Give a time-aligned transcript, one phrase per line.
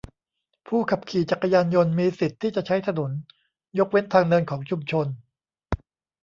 [0.67, 3.11] ผู้ขับขี่จักรยานยนต์มีสิทธิ์ที่จะใช้ถนน
[3.77, 5.07] ยกเว้นทางเดินของชุมชน